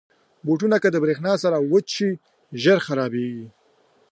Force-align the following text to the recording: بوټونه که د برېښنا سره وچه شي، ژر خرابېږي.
بوټونه 0.45 0.77
که 0.83 0.87
د 0.91 0.95
برېښنا 1.03 1.33
سره 1.43 1.57
وچه 1.71 1.91
شي، 1.95 2.09
ژر 2.61 2.77
خرابېږي. 2.85 3.47